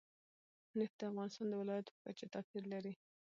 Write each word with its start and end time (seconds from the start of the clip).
نفت 0.77 0.95
د 0.99 1.01
افغانستان 1.09 1.47
د 1.49 1.53
ولایاتو 1.61 1.91
په 1.95 1.99
کچه 2.05 2.25
توپیر 2.33 2.63
لري. 2.73 2.93